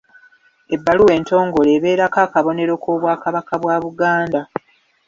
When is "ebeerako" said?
1.77-2.19